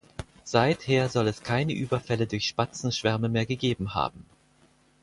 [0.45, 4.25] Seither soll es keine Überfälle durch Spatzenschwärme mehr gegeben haben.